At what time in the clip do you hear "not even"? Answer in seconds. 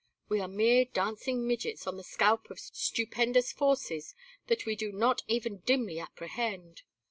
4.91-5.57